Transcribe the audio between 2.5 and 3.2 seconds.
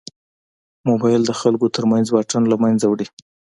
له منځه وړي.